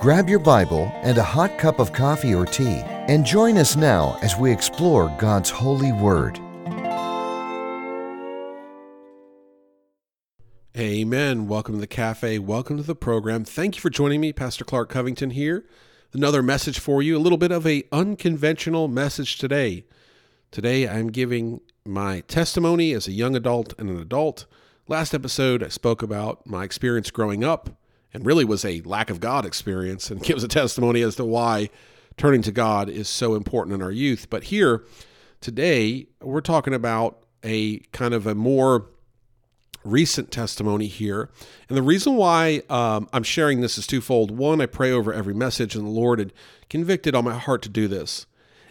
[0.00, 4.18] Grab your Bible and a hot cup of coffee or tea and join us now
[4.22, 6.38] as we explore God's holy word.
[10.74, 11.48] Amen.
[11.48, 12.38] Welcome to the cafe.
[12.38, 13.44] Welcome to the program.
[13.44, 15.66] Thank you for joining me, Pastor Clark Covington here.
[16.14, 19.84] Another message for you, a little bit of a unconventional message today.
[20.50, 24.46] Today I'm giving my testimony as a young adult and an adult.
[24.88, 27.76] Last episode I spoke about my experience growing up
[28.12, 31.70] and really was a lack of God experience and gives a testimony as to why
[32.16, 34.28] turning to God is so important in our youth.
[34.30, 34.84] But here
[35.40, 38.86] today, we're talking about a kind of a more
[39.84, 41.30] recent testimony here.
[41.68, 44.30] And the reason why um, I'm sharing this is twofold.
[44.30, 46.32] One, I pray over every message, and the Lord had
[46.68, 48.26] convicted on my heart to do this.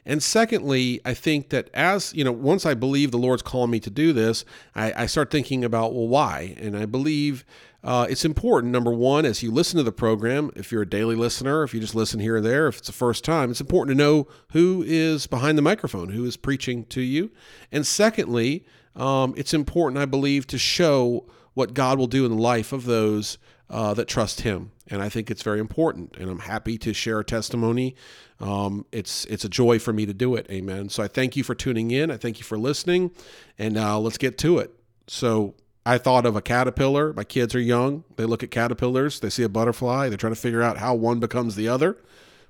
[0.06, 3.80] And secondly, I think that as, you know, once I believe the Lord's calling me
[3.82, 6.56] to do this, I, I start thinking about, well, why?
[6.58, 7.46] And I believe
[7.84, 11.16] uh, it's important, number one, as you listen to the program, if you're a daily
[11.16, 13.98] listener, if you just listen here or there, if it's the first time, it's important
[13.98, 17.32] to know who is behind the microphone, who is preaching to you.
[17.72, 22.42] And secondly, um, it's important, I believe, to show what God will do in the
[22.42, 23.38] life of those
[23.70, 24.72] uh, that trust Him.
[24.88, 26.18] And I think it's very important.
[26.18, 27.96] And I'm happy to share a testimony.
[28.40, 30.48] Um, it's it's a joy for me to do it.
[30.50, 30.90] Amen.
[30.90, 32.10] So I thank you for tuning in.
[32.10, 33.12] I thank you for listening.
[33.58, 34.74] And uh, let's get to it.
[35.08, 35.56] So
[35.90, 37.14] I thought of a caterpillar.
[37.14, 38.04] My kids are young.
[38.16, 41.20] They look at caterpillars, they see a butterfly, they're trying to figure out how one
[41.20, 41.98] becomes the other.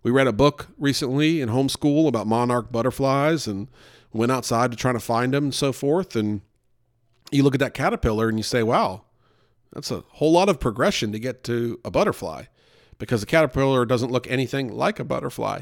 [0.03, 3.69] We read a book recently in homeschool about monarch butterflies and
[4.11, 6.17] went outside to try to find them and so forth.
[6.17, 6.41] And
[7.31, 9.05] you look at that caterpillar and you say, wow,
[9.71, 12.43] that's a whole lot of progression to get to a butterfly
[12.97, 15.61] because the caterpillar doesn't look anything like a butterfly.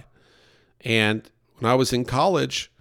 [0.81, 1.29] And
[1.59, 2.71] when I was in college,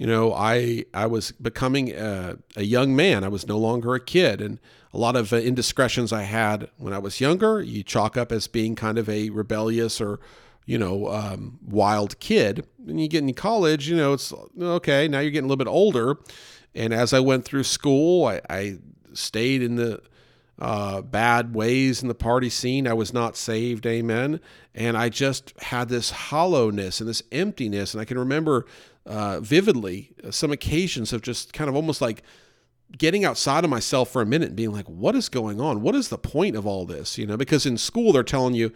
[0.00, 3.22] you know, I I was becoming a, a, young man.
[3.22, 4.58] I was no longer a kid, and
[4.94, 8.46] a lot of uh, indiscretions I had when I was younger, you chalk up as
[8.46, 10.18] being kind of a rebellious or,
[10.64, 12.66] you know, um, wild kid.
[12.78, 15.06] When you get in college, you know, it's okay.
[15.06, 16.16] Now you're getting a little bit older,
[16.74, 18.78] and as I went through school, I, I
[19.12, 20.00] stayed in the
[20.60, 22.86] uh, bad ways in the party scene.
[22.86, 24.40] I was not saved, amen.
[24.74, 27.94] And I just had this hollowness and this emptiness.
[27.94, 28.66] And I can remember
[29.06, 32.22] uh, vividly uh, some occasions of just kind of almost like
[32.96, 35.82] getting outside of myself for a minute and being like, what is going on?
[35.82, 37.18] What is the point of all this?
[37.18, 38.72] You know, because in school they're telling you,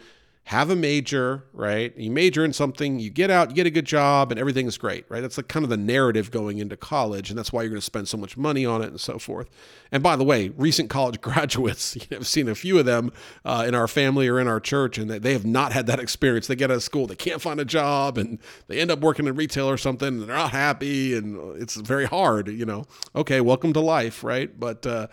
[0.46, 1.96] have a major, right?
[1.96, 4.76] You major in something, you get out, you get a good job, and everything is
[4.76, 5.22] great, right?
[5.22, 7.84] That's like kind of the narrative going into college, and that's why you're going to
[7.84, 9.48] spend so much money on it and so forth.
[9.90, 13.10] And by the way, recent college graduates, you know, I've seen a few of them
[13.46, 16.46] uh, in our family or in our church, and they have not had that experience.
[16.46, 19.26] They get out of school, they can't find a job, and they end up working
[19.26, 22.84] in retail or something, and they're not happy, and it's very hard, you know.
[23.16, 24.60] Okay, welcome to life, right?
[24.60, 25.06] But uh,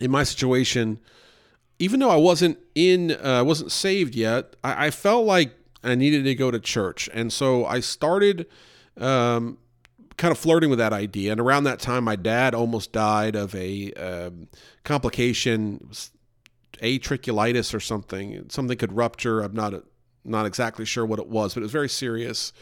[0.00, 0.98] in my situation,
[1.82, 6.22] even though I wasn't in, uh, wasn't saved yet, I, I, felt like I needed
[6.22, 8.46] to go to church, and so I started
[8.98, 9.58] um,
[10.16, 11.32] kind of flirting with that idea.
[11.32, 14.46] And around that time, my dad almost died of a um,
[14.84, 15.90] complication,
[16.80, 18.46] atriculitis or something.
[18.48, 19.40] Something could rupture.
[19.40, 19.74] I'm not
[20.24, 22.52] not exactly sure what it was, but it was very serious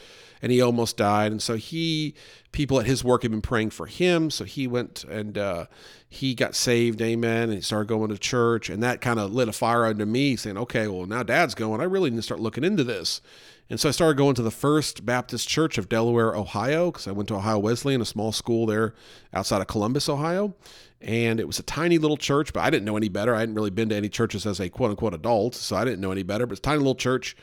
[0.43, 1.33] and he almost died.
[1.33, 2.15] And so he,
[2.53, 4.31] people at his work had been praying for him.
[4.31, 5.67] So he went and uh,
[6.09, 7.45] he got saved, amen.
[7.45, 8.71] And he started going to church.
[8.71, 11.81] And that kind of lit a fire under me saying, okay, well, now dad's going.
[11.81, 13.21] I really need to start looking into this.
[13.71, 17.13] And so I started going to the First Baptist Church of Delaware, Ohio, because I
[17.13, 18.95] went to Ohio Wesleyan, a small school there
[19.33, 20.57] outside of Columbus, Ohio.
[21.01, 23.33] And it was a tiny little church, but I didn't know any better.
[23.33, 26.01] I hadn't really been to any churches as a quote unquote adult, so I didn't
[26.01, 26.47] know any better.
[26.47, 27.37] But it's a tiny little church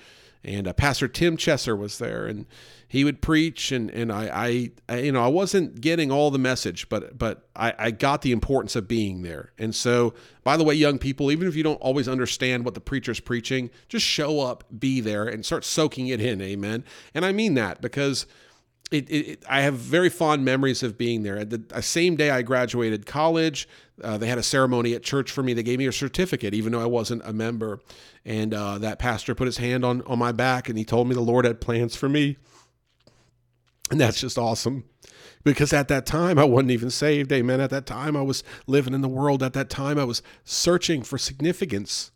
[0.44, 2.46] and uh, Pastor Tim Chesser was there, and
[2.88, 6.40] he would preach, and and I, I, I, you know I wasn't getting all the
[6.40, 9.52] message, but but I, I got the importance of being there.
[9.58, 10.14] And so,
[10.44, 13.70] by the way, young people, even if you don't always understand what the preacher's preaching,
[13.90, 16.42] just show up, be there, and start soaking it in.
[16.42, 16.84] Amen.
[17.14, 18.26] And I mean that because
[18.92, 21.44] it, it, I have very fond memories of being there.
[21.44, 23.68] The, the same day I graduated college,
[24.02, 25.54] uh, they had a ceremony at church for me.
[25.54, 27.80] They gave me a certificate, even though I wasn't a member.
[28.24, 31.16] And uh, that pastor put his hand on, on my back and he told me
[31.16, 32.38] the Lord had plans for me.
[33.92, 34.86] And that's just awesome.
[35.44, 37.32] Because at that time, I wasn't even saved.
[37.32, 37.62] Amen.
[37.62, 39.42] At that time, I was living in the world.
[39.42, 42.12] At that time, I was searching for significance.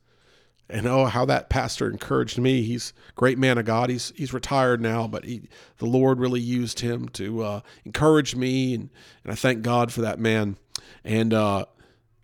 [0.71, 2.63] And oh, how that pastor encouraged me.
[2.63, 3.89] He's a great man of God.
[3.89, 8.73] He's he's retired now, but he, the Lord really used him to uh, encourage me,
[8.73, 8.89] and,
[9.23, 10.57] and I thank God for that man.
[11.03, 11.65] And uh,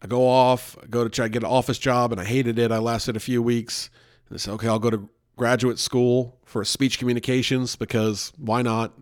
[0.02, 2.58] I go off, I go to try to get an office job, and I hated
[2.58, 2.72] it.
[2.72, 3.90] I lasted a few weeks.
[4.30, 8.94] And I said, okay, I'll go to graduate school for speech communications because why not?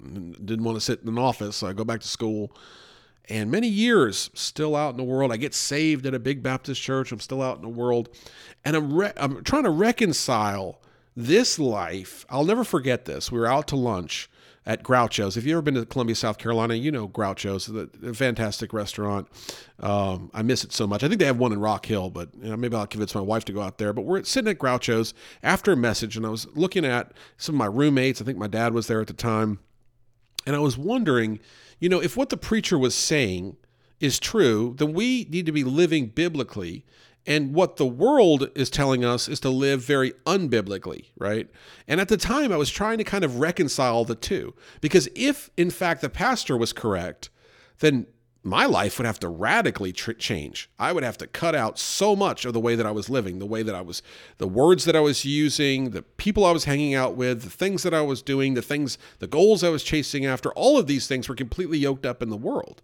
[0.45, 2.55] Didn't want to sit in an office, so I go back to school
[3.29, 5.31] and many years still out in the world.
[5.31, 7.11] I get saved at a big Baptist church.
[7.11, 8.09] I'm still out in the world,
[8.63, 10.81] and I'm re- I'm trying to reconcile
[11.15, 12.25] this life.
[12.29, 13.31] I'll never forget this.
[13.31, 14.29] We were out to lunch
[14.65, 15.37] at Groucho's.
[15.37, 19.27] If you've ever been to Columbia, South Carolina, you know Groucho's, a fantastic restaurant.
[19.79, 21.03] Um, I miss it so much.
[21.03, 23.21] I think they have one in Rock Hill, but you know, maybe I'll convince my
[23.21, 23.93] wife to go out there.
[23.93, 25.13] But we're sitting at Groucho's
[25.43, 28.21] after a message, and I was looking at some of my roommates.
[28.21, 29.59] I think my dad was there at the time,
[30.45, 31.39] and I was wondering
[31.79, 33.57] you know, if what the preacher was saying
[33.99, 36.85] is true, then we need to be living biblically.
[37.27, 41.49] And what the world is telling us is to live very unbiblically, right?
[41.87, 44.53] And at the time, I was trying to kind of reconcile the two.
[44.79, 47.29] Because if, in fact, the pastor was correct,
[47.79, 48.05] then
[48.45, 50.69] my life would have to radically tr- change.
[50.77, 53.39] I would have to cut out so much of the way that I was living,
[53.39, 54.03] the way that I was,
[54.37, 57.81] the words that I was using, the people I was hanging out with, the things
[57.81, 60.53] that I was doing, the things, the goals I was chasing after.
[60.53, 62.83] All of these things were completely yoked up in the world.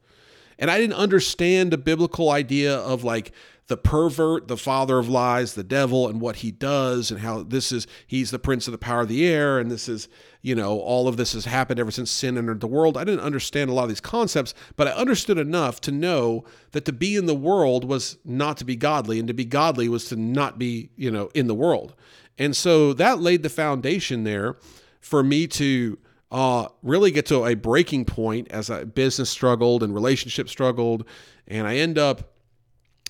[0.61, 3.33] And I didn't understand the biblical idea of like
[3.67, 7.71] the pervert, the father of lies, the devil, and what he does, and how this
[7.71, 10.09] is, he's the prince of the power of the air, and this is,
[10.41, 12.97] you know, all of this has happened ever since sin entered the world.
[12.97, 16.43] I didn't understand a lot of these concepts, but I understood enough to know
[16.73, 19.87] that to be in the world was not to be godly, and to be godly
[19.87, 21.95] was to not be, you know, in the world.
[22.37, 24.57] And so that laid the foundation there
[24.99, 25.97] for me to
[26.31, 31.05] uh, really get to a breaking point as a business struggled and relationship struggled.
[31.47, 32.31] And I end up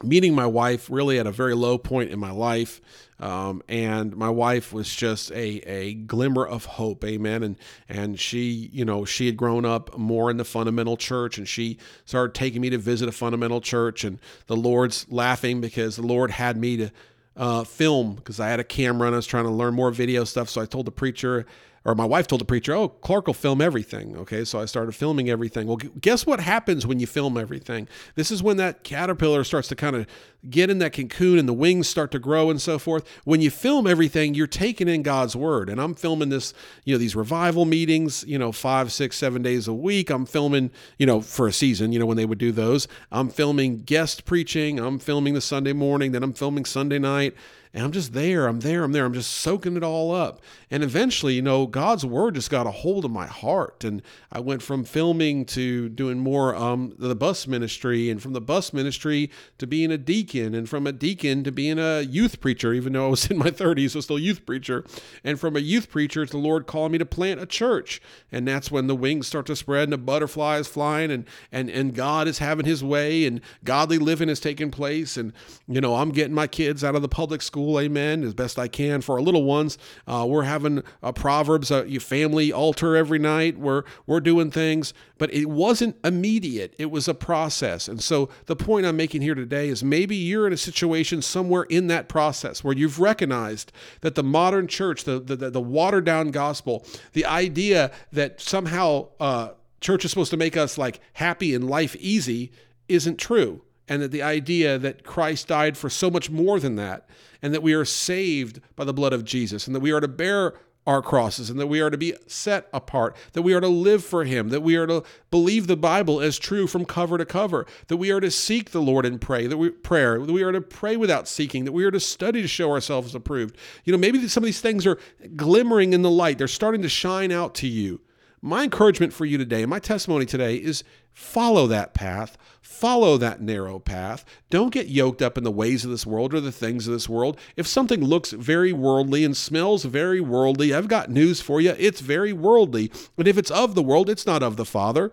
[0.04, 2.82] meeting my wife really at a very low point in my life.
[3.20, 7.44] Um, and my wife was just a, a glimmer of hope, amen.
[7.44, 7.56] And
[7.88, 11.78] and she, you know, she had grown up more in the fundamental church, and she
[12.06, 14.04] started taking me to visit a fundamental church.
[14.04, 16.92] And the Lord's laughing because the Lord had me to
[17.38, 20.24] uh, film because I had a camera and I was trying to learn more video
[20.24, 20.50] stuff.
[20.50, 21.46] So I told the preacher,
[21.84, 24.94] or my wife told the preacher, "Oh, Clark will film everything." Okay, so I started
[24.94, 25.68] filming everything.
[25.68, 27.88] Well, guess what happens when you film everything?
[28.16, 30.08] This is when that caterpillar starts to kind of
[30.50, 33.08] get in that cocoon and the wings start to grow and so forth.
[33.26, 35.70] When you film everything, you're taking in God's word.
[35.70, 39.68] And I'm filming this, you know, these revival meetings, you know, five, six, seven days
[39.68, 40.10] a week.
[40.10, 42.88] I'm filming, you know, for a season, you know, when they would do those.
[43.12, 44.80] I'm filming guest preaching.
[44.80, 46.12] I'm filming the Sunday morning.
[46.12, 47.36] Then I'm filming Sunday night
[47.74, 50.42] and I'm just there, I'm there, I'm there, I'm just soaking it all up.
[50.70, 53.86] And eventually, you know, God's word just got a hold of my heart.
[53.86, 58.42] And I went from filming to doing more um, the bus ministry, and from the
[58.42, 62.74] bus ministry to being a deacon, and from a deacon to being a youth preacher,
[62.74, 64.84] even though I was in my 30s, I was still a youth preacher.
[65.24, 68.02] And from a youth preacher, the Lord called me to plant a church.
[68.34, 71.96] And that's when the wings start to spread and the butterflies flying, and and and
[71.96, 75.16] God is having his way, and godly living is taking place.
[75.16, 75.32] And,
[75.70, 78.58] you know, I'm getting my kids out of the public school school, amen, as best
[78.58, 79.78] I can for our little ones.
[80.08, 83.60] Uh, we're having a Proverbs, a family altar every night.
[83.60, 86.74] We're, we're doing things, but it wasn't immediate.
[86.80, 87.88] It was a process.
[87.88, 91.64] And so the point I'm making here today is maybe you're in a situation somewhere
[91.64, 93.72] in that process where you've recognized
[94.02, 96.84] that the modern church, the, the, the watered down gospel,
[97.14, 99.50] the idea that somehow uh,
[99.82, 102.52] church is supposed to make us like happy and life easy
[102.88, 107.10] isn't true and that the idea that Christ died for so much more than that,
[107.42, 110.08] and that we are saved by the blood of Jesus, and that we are to
[110.08, 110.54] bear
[110.88, 114.02] our crosses, and that we are to be set apart, that we are to live
[114.02, 117.66] for Him, that we are to believe the Bible as true from cover to cover,
[117.88, 120.54] that we are to seek the Lord and pray, that we prayer, that we are
[120.54, 123.58] to pray without seeking, that we are to study to show ourselves approved.
[123.84, 125.00] You know, maybe some of these things are
[125.36, 128.00] glimmering in the light; they're starting to shine out to you.
[128.44, 130.84] My encouragement for you today, my testimony today is
[131.14, 134.26] follow that path, follow that narrow path.
[134.50, 137.08] Don't get yoked up in the ways of this world or the things of this
[137.08, 137.40] world.
[137.56, 141.76] If something looks very worldly and smells very worldly, I've got news for you.
[141.78, 142.92] It's very worldly.
[143.16, 145.12] And if it's of the world, it's not of the Father.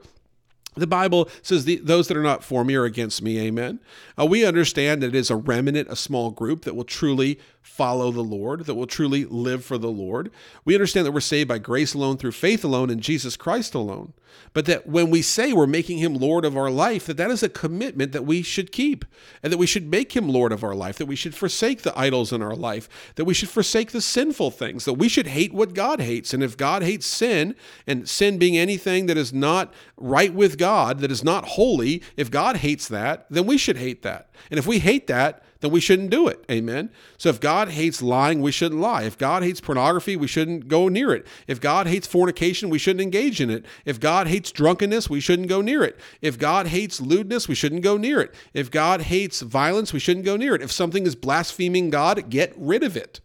[0.78, 3.38] The Bible says the, those that are not for me are against me.
[3.40, 3.80] Amen.
[4.18, 8.10] Uh, we understand that it is a remnant, a small group that will truly follow
[8.10, 10.30] the Lord, that will truly live for the Lord.
[10.64, 14.14] We understand that we're saved by grace alone, through faith alone, in Jesus Christ alone.
[14.52, 17.42] But that when we say we're making him Lord of our life, that that is
[17.42, 19.04] a commitment that we should keep,
[19.42, 21.98] and that we should make him Lord of our life, that we should forsake the
[21.98, 25.52] idols in our life, that we should forsake the sinful things, that we should hate
[25.52, 26.32] what God hates.
[26.32, 27.54] And if God hates sin,
[27.86, 30.67] and sin being anything that is not right with God,
[30.98, 34.30] that is not holy, if God hates that, then we should hate that.
[34.50, 36.44] And if we hate that, then we shouldn't do it.
[36.50, 36.90] Amen.
[37.16, 39.02] So if God hates lying, we shouldn't lie.
[39.02, 41.26] If God hates pornography, we shouldn't go near it.
[41.48, 43.66] If God hates fornication, we shouldn't engage in it.
[43.84, 45.98] If God hates drunkenness, we shouldn't go near it.
[46.22, 48.34] If God hates lewdness, we shouldn't go near it.
[48.54, 50.62] If God hates violence, we shouldn't go near it.
[50.62, 53.20] If something is blaspheming God, get rid of it.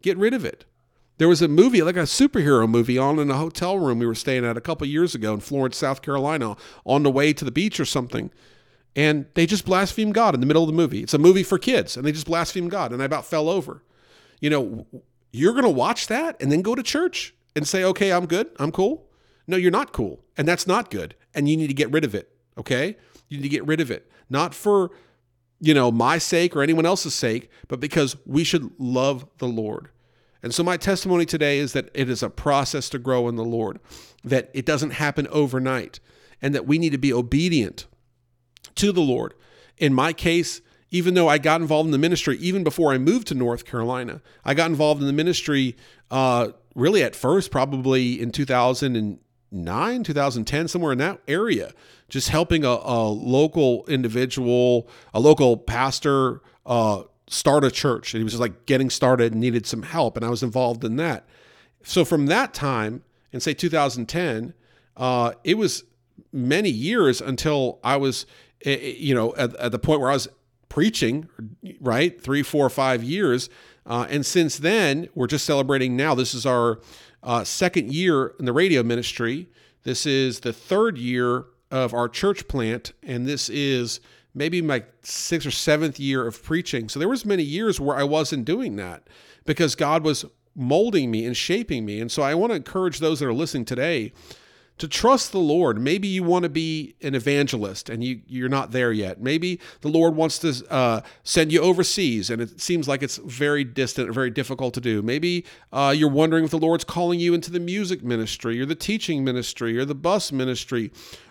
[0.00, 0.64] Get rid of it.
[1.20, 4.14] There was a movie, like a superhero movie, on in a hotel room we were
[4.14, 7.50] staying at a couple years ago in Florence, South Carolina, on the way to the
[7.50, 8.30] beach or something
[8.96, 11.02] and they just blaspheme God in the middle of the movie.
[11.02, 13.82] It's a movie for kids, and they just blaspheme God, and I about fell over.
[14.40, 14.86] You know,
[15.32, 18.50] you're going to watch that and then go to church and say, okay, I'm good,
[18.58, 19.06] I'm cool.
[19.46, 22.14] No, you're not cool, and that's not good, and you need to get rid of
[22.14, 22.96] it, okay?
[23.28, 24.90] You need to get rid of it, not for,
[25.60, 29.90] you know, my sake or anyone else's sake, but because we should love the Lord.
[30.42, 33.44] And so my testimony today is that it is a process to grow in the
[33.44, 33.78] Lord,
[34.24, 36.00] that it doesn't happen overnight,
[36.40, 37.86] and that we need to be obedient
[38.76, 39.34] to the Lord.
[39.76, 43.28] In my case, even though I got involved in the ministry even before I moved
[43.28, 45.76] to North Carolina, I got involved in the ministry
[46.10, 51.72] uh, really at first, probably in 2009, 2010, somewhere in that area,
[52.08, 58.12] just helping a, a local individual, a local pastor uh, start a church.
[58.12, 60.16] And he was like getting started and needed some help.
[60.16, 61.26] And I was involved in that.
[61.82, 64.52] So from that time, in say 2010,
[64.98, 65.84] uh, it was
[66.32, 68.26] many years until I was
[68.64, 70.28] you know, at, at the point where I was
[70.68, 71.28] preaching,
[71.80, 72.20] right?
[72.20, 73.48] Three, four, five years.
[73.86, 76.14] Uh, and since then, we're just celebrating now.
[76.14, 76.80] This is our
[77.22, 79.48] uh, second year in the radio ministry.
[79.82, 84.00] This is the third year of our church plant, and this is
[84.34, 86.88] maybe my sixth or seventh year of preaching.
[86.88, 89.08] So there was many years where I wasn't doing that
[89.44, 92.00] because God was molding me and shaping me.
[92.00, 94.12] And so I want to encourage those that are listening today
[94.80, 95.78] to trust the Lord.
[95.78, 99.20] Maybe you want to be an evangelist and you, you're not there yet.
[99.20, 103.62] Maybe the Lord wants to uh, send you overseas and it seems like it's very
[103.62, 105.02] distant or very difficult to do.
[105.02, 108.74] Maybe uh, you're wondering if the Lord's calling you into the music ministry or the
[108.74, 110.90] teaching ministry or the bus ministry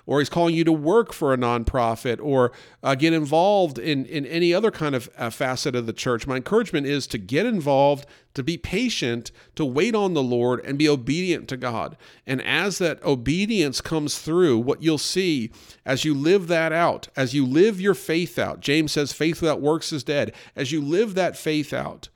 [0.10, 2.52] or he's calling you to work for a nonprofit or
[2.82, 6.38] uh, get involved in, in any other kind of uh, facet of the church, my
[6.38, 10.90] encouragement is to get involved, to be patient, to wait on the Lord, and be
[10.90, 11.96] obedient to God.
[12.26, 15.52] And as that obedience comes through, what you'll see
[15.86, 19.62] as you live that out, as you live your faith out, James says, faith without
[19.62, 20.34] works is dead.
[20.56, 22.10] As you live that faith out,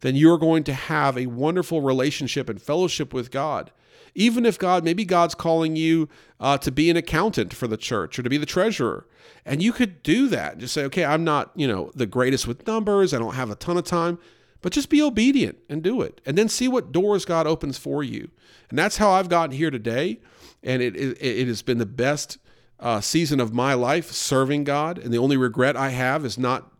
[0.00, 3.70] then you're going to have a wonderful relationship and fellowship with God
[4.14, 6.08] even if God, maybe God's calling you
[6.40, 9.06] uh, to be an accountant for the church or to be the treasurer.
[9.44, 10.58] And you could do that.
[10.58, 13.12] Just say, okay, I'm not, you know, the greatest with numbers.
[13.12, 14.18] I don't have a ton of time,
[14.62, 16.20] but just be obedient and do it.
[16.24, 18.30] And then see what doors God opens for you.
[18.70, 20.20] And that's how I've gotten here today.
[20.62, 22.38] And it, it, it has been the best
[22.80, 24.98] uh, season of my life serving God.
[24.98, 26.72] And the only regret I have is not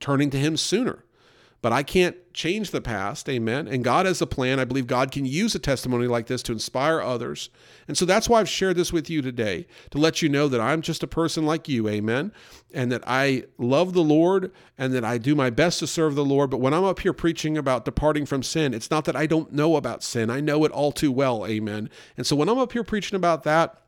[0.00, 1.04] turning to Him sooner.
[1.60, 3.66] But I can't change the past, amen.
[3.66, 4.60] And God has a plan.
[4.60, 7.50] I believe God can use a testimony like this to inspire others.
[7.88, 10.60] And so that's why I've shared this with you today to let you know that
[10.60, 12.32] I'm just a person like you, amen.
[12.72, 16.24] And that I love the Lord and that I do my best to serve the
[16.24, 16.48] Lord.
[16.48, 19.52] But when I'm up here preaching about departing from sin, it's not that I don't
[19.52, 21.90] know about sin, I know it all too well, amen.
[22.16, 23.82] And so when I'm up here preaching about that,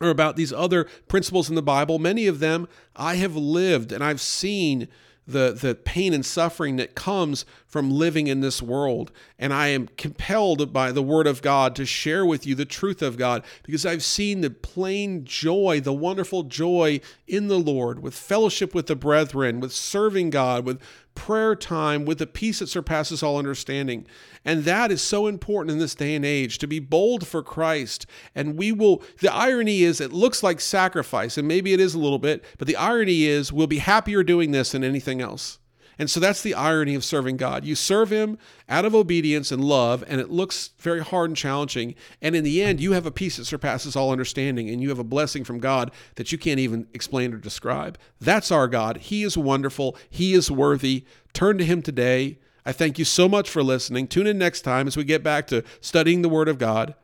[0.00, 2.66] or about these other principles in the Bible, many of them
[2.96, 4.88] I have lived and I've seen
[5.26, 9.10] the, the pain and suffering that comes from living in this world.
[9.38, 13.00] And I am compelled by the Word of God to share with you the truth
[13.00, 18.14] of God because I've seen the plain joy, the wonderful joy in the Lord, with
[18.14, 20.82] fellowship with the brethren, with serving God, with
[21.14, 24.06] prayer time with a peace that surpasses all understanding.
[24.44, 28.04] And that is so important in this day and age to be bold for Christ.
[28.34, 31.98] And we will, the irony is, it looks like sacrifice, and maybe it is a
[31.98, 35.58] little bit, but the irony is, we'll be happier doing this than anything else.
[35.98, 37.64] And so that's the irony of serving God.
[37.64, 41.94] You serve Him out of obedience and love, and it looks very hard and challenging.
[42.20, 44.98] And in the end, you have a peace that surpasses all understanding, and you have
[44.98, 47.98] a blessing from God that you can't even explain or describe.
[48.20, 48.98] That's our God.
[48.98, 51.04] He is wonderful, He is worthy.
[51.32, 52.38] Turn to Him today.
[52.64, 54.06] I thank you so much for listening.
[54.06, 56.94] Tune in next time as we get back to studying the Word of God.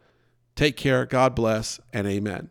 [0.55, 1.07] Take care.
[1.07, 2.51] God bless, and amen.